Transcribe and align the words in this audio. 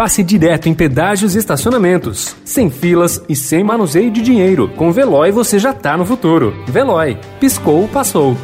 passe 0.00 0.22
direto 0.22 0.66
em 0.66 0.72
pedágios 0.72 1.34
e 1.34 1.38
estacionamentos. 1.38 2.34
Sem 2.42 2.70
filas 2.70 3.22
e 3.28 3.36
sem 3.36 3.62
manuseio 3.62 4.10
de 4.10 4.22
dinheiro. 4.22 4.66
Com 4.74 4.90
Veloy 4.90 5.30
você 5.30 5.58
já 5.58 5.74
tá 5.74 5.94
no 5.94 6.06
futuro. 6.06 6.54
Veloy. 6.66 7.18
Piscou, 7.38 7.86
passou. 7.86 8.34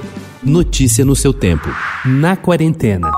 Notícia 0.43 1.03
no 1.03 1.17
seu 1.17 1.33
tempo. 1.33 1.67
Na 2.05 2.37
quarentena. 2.37 3.11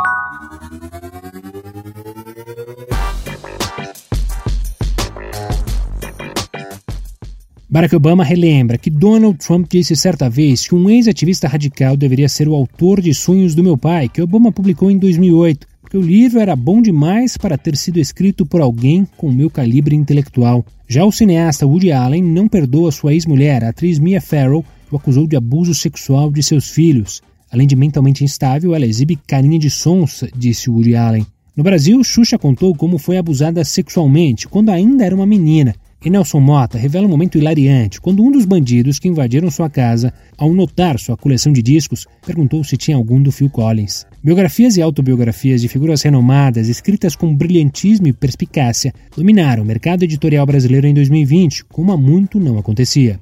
Barack 7.69 7.97
Obama 7.97 8.23
relembra 8.23 8.79
que 8.79 8.89
Donald 8.89 9.37
Trump 9.39 9.67
disse 9.69 9.97
certa 9.97 10.31
vez 10.31 10.67
que 10.67 10.77
um 10.77 10.89
ex-ativista 10.89 11.49
radical 11.49 11.97
deveria 11.97 12.29
ser 12.29 12.49
o 12.49 12.55
autor 12.55 13.01
de 13.01 13.13
Sonhos 13.13 13.57
do 13.57 13.65
Meu 13.65 13.77
Pai, 13.77 14.09
que 14.09 14.23
Obama 14.23 14.53
publicou 14.53 14.93
em 14.93 14.97
2008, 14.97 15.67
porque 15.89 15.97
o 15.97 16.03
livro 16.03 16.39
era 16.39 16.55
bom 16.55 16.83
demais 16.83 17.39
para 17.39 17.57
ter 17.57 17.75
sido 17.75 17.99
escrito 17.99 18.45
por 18.45 18.61
alguém 18.61 19.09
com 19.17 19.33
meu 19.33 19.49
calibre 19.49 19.97
intelectual. 19.97 20.63
Já 20.87 21.03
o 21.03 21.11
cineasta 21.11 21.67
Woody 21.67 21.91
Allen 21.93 22.23
não 22.23 22.47
perdoa 22.47 22.93
sua 22.93 23.15
ex-mulher, 23.15 23.65
a 23.65 23.71
atriz 23.71 23.99
Mia 23.99 24.21
Farrow, 24.21 24.63
que 24.63 24.95
o 24.95 24.99
acusou 24.99 25.27
de 25.27 25.35
abuso 25.35 25.75
sexual 25.75 26.31
de 26.31 26.43
seus 26.43 26.69
filhos. 26.69 27.23
Além 27.51 27.67
de 27.67 27.75
mentalmente 27.75 28.23
instável, 28.23 28.75
ela 28.75 28.85
exibe 28.85 29.19
carinha 29.27 29.59
de 29.59 29.71
sonsa, 29.71 30.29
disse 30.37 30.69
Woody 30.69 30.95
Allen. 30.95 31.27
No 31.57 31.65
Brasil, 31.65 32.05
Xuxa 32.05 32.37
contou 32.37 32.75
como 32.75 32.99
foi 32.99 33.17
abusada 33.17 33.65
sexualmente 33.65 34.47
quando 34.47 34.69
ainda 34.69 35.07
era 35.07 35.15
uma 35.15 35.25
menina 35.25 35.75
e 36.05 36.11
Nelson 36.11 36.41
Mota 36.41 36.79
revela 36.79 37.07
um 37.07 37.11
momento 37.11 37.37
hilariante 37.37 38.01
quando 38.01 38.23
um 38.23 38.31
dos 38.31 38.45
bandidos 38.45 38.99
que 38.99 39.09
invadiram 39.09 39.51
sua 39.51 39.69
casa, 39.69 40.13
ao 40.37 40.53
notar 40.53 40.99
sua 40.99 41.17
coleção 41.17 41.53
de 41.53 41.63
discos, 41.63 42.07
perguntou 42.25 42.63
se 42.63 42.77
tinha 42.77 42.97
algum 42.97 43.21
do 43.23 43.33
Phil 43.33 43.51
Collins. 43.51 44.07
Biografias 44.23 44.77
e 44.77 44.83
autobiografias 44.83 45.61
de 45.61 45.69
figuras 45.69 46.03
renomadas, 46.03 46.69
escritas 46.69 47.17
com 47.17 47.35
brilhantismo 47.35 48.07
e 48.07 48.13
perspicácia, 48.13 48.95
dominaram 49.17 49.63
o 49.63 49.67
mercado 49.67 50.05
editorial 50.05 50.47
brasileiro 50.47 50.87
em 50.87 50.95
2020, 50.95 51.65
como 51.65 51.93
há 51.93 51.97
muito 51.97 52.39
não 52.39 52.59
acontecia. 52.59 53.21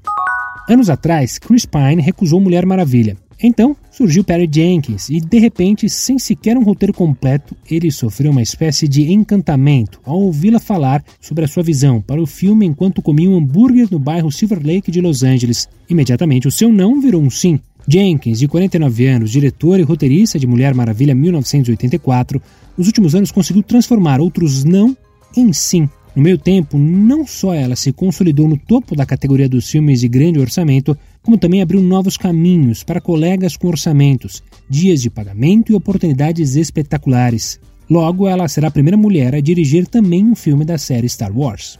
Anos 0.68 0.90
atrás, 0.90 1.38
Chris 1.38 1.64
Pine 1.64 2.02
recusou 2.02 2.40
Mulher 2.40 2.66
Maravilha. 2.66 3.16
Então 3.42 3.76
surgiu 3.90 4.24
Perry 4.24 4.48
Jenkins 4.50 5.08
e, 5.08 5.20
de 5.20 5.38
repente, 5.38 5.88
sem 5.88 6.18
sequer 6.18 6.56
um 6.56 6.62
roteiro 6.62 6.92
completo, 6.92 7.56
ele 7.70 7.90
sofreu 7.90 8.30
uma 8.30 8.42
espécie 8.42 8.88
de 8.88 9.12
encantamento 9.12 10.00
ao 10.04 10.20
ouvi-la 10.20 10.58
falar 10.58 11.04
sobre 11.20 11.44
a 11.44 11.48
sua 11.48 11.62
visão 11.62 12.00
para 12.00 12.20
o 12.20 12.26
filme 12.26 12.66
enquanto 12.66 13.02
comia 13.02 13.28
um 13.28 13.36
hambúrguer 13.36 13.88
no 13.90 13.98
bairro 13.98 14.32
Silver 14.32 14.60
Lake 14.64 14.90
de 14.90 15.00
Los 15.00 15.22
Angeles. 15.22 15.68
Imediatamente, 15.88 16.48
o 16.48 16.52
seu 16.52 16.72
não 16.72 17.00
virou 17.00 17.22
um 17.22 17.30
sim. 17.30 17.60
Jenkins, 17.88 18.40
de 18.40 18.48
49 18.48 19.06
anos, 19.06 19.30
diretor 19.30 19.78
e 19.78 19.82
roteirista 19.82 20.38
de 20.38 20.46
Mulher 20.46 20.74
Maravilha 20.74 21.14
1984, 21.14 22.42
nos 22.76 22.86
últimos 22.88 23.14
anos 23.14 23.30
conseguiu 23.30 23.62
transformar 23.62 24.20
outros 24.20 24.64
não 24.64 24.96
em 25.36 25.52
sim. 25.52 25.88
No 26.16 26.22
meio 26.22 26.38
tempo, 26.38 26.78
não 26.78 27.26
só 27.26 27.52
ela 27.52 27.76
se 27.76 27.92
consolidou 27.92 28.48
no 28.48 28.56
topo 28.56 28.96
da 28.96 29.04
categoria 29.04 29.50
dos 29.50 29.70
filmes 29.70 30.00
de 30.00 30.08
grande 30.08 30.38
orçamento, 30.38 30.96
como 31.22 31.36
também 31.36 31.60
abriu 31.60 31.82
novos 31.82 32.16
caminhos 32.16 32.82
para 32.82 33.02
colegas 33.02 33.54
com 33.54 33.68
orçamentos, 33.68 34.42
dias 34.66 35.02
de 35.02 35.10
pagamento 35.10 35.70
e 35.70 35.74
oportunidades 35.74 36.56
espetaculares. 36.56 37.60
Logo, 37.88 38.26
ela 38.26 38.48
será 38.48 38.68
a 38.68 38.70
primeira 38.70 38.96
mulher 38.96 39.34
a 39.34 39.40
dirigir 39.40 39.86
também 39.86 40.24
um 40.24 40.34
filme 40.34 40.64
da 40.64 40.78
série 40.78 41.06
Star 41.06 41.36
Wars. 41.36 41.78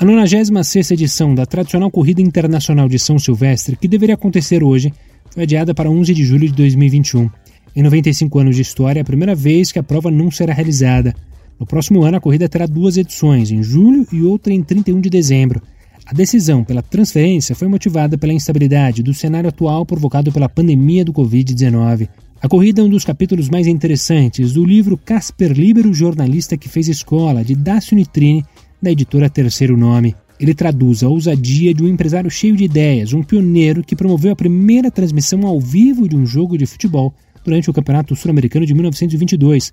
A 0.00 0.04
96 0.04 0.90
edição 0.90 1.32
da 1.32 1.46
tradicional 1.46 1.88
Corrida 1.88 2.20
Internacional 2.20 2.88
de 2.88 2.98
São 2.98 3.16
Silvestre, 3.16 3.76
que 3.76 3.86
deveria 3.86 4.16
acontecer 4.16 4.64
hoje, 4.64 4.92
foi 5.30 5.44
adiada 5.44 5.72
para 5.72 5.88
11 5.88 6.12
de 6.12 6.24
julho 6.24 6.48
de 6.48 6.54
2021. 6.54 7.30
Em 7.76 7.82
95 7.84 8.38
anos 8.40 8.56
de 8.56 8.62
história, 8.62 8.98
é 8.98 9.02
a 9.02 9.04
primeira 9.04 9.36
vez 9.36 9.70
que 9.70 9.78
a 9.78 9.82
prova 9.84 10.10
não 10.10 10.32
será 10.32 10.52
realizada. 10.52 11.14
No 11.62 11.66
próximo 11.66 12.02
ano, 12.02 12.16
a 12.16 12.20
corrida 12.20 12.48
terá 12.48 12.66
duas 12.66 12.96
edições, 12.96 13.52
em 13.52 13.62
julho 13.62 14.04
e 14.12 14.20
outra 14.20 14.52
em 14.52 14.60
31 14.64 15.00
de 15.00 15.08
dezembro. 15.08 15.62
A 16.04 16.12
decisão 16.12 16.64
pela 16.64 16.82
transferência 16.82 17.54
foi 17.54 17.68
motivada 17.68 18.18
pela 18.18 18.32
instabilidade 18.32 19.00
do 19.00 19.14
cenário 19.14 19.48
atual 19.48 19.86
provocado 19.86 20.32
pela 20.32 20.48
pandemia 20.48 21.04
do 21.04 21.12
Covid-19. 21.12 22.08
A 22.40 22.48
corrida 22.48 22.80
é 22.80 22.84
um 22.84 22.88
dos 22.88 23.04
capítulos 23.04 23.48
mais 23.48 23.68
interessantes 23.68 24.52
do 24.52 24.64
livro 24.64 24.96
Casper 24.96 25.52
Libero, 25.52 25.94
jornalista 25.94 26.56
que 26.56 26.68
fez 26.68 26.88
escola, 26.88 27.44
de 27.44 27.54
Dácio 27.54 27.94
Nitrini, 27.94 28.44
da 28.82 28.90
editora 28.90 29.30
Terceiro 29.30 29.76
Nome. 29.76 30.16
Ele 30.40 30.54
traduz 30.54 31.04
a 31.04 31.08
ousadia 31.08 31.72
de 31.72 31.84
um 31.84 31.86
empresário 31.86 32.28
cheio 32.28 32.56
de 32.56 32.64
ideias, 32.64 33.12
um 33.12 33.22
pioneiro 33.22 33.84
que 33.84 33.94
promoveu 33.94 34.32
a 34.32 34.36
primeira 34.36 34.90
transmissão 34.90 35.46
ao 35.46 35.60
vivo 35.60 36.08
de 36.08 36.16
um 36.16 36.26
jogo 36.26 36.58
de 36.58 36.66
futebol 36.66 37.14
durante 37.44 37.70
o 37.70 37.72
Campeonato 37.72 38.16
Sul-Americano 38.16 38.66
de 38.66 38.74
1922, 38.74 39.72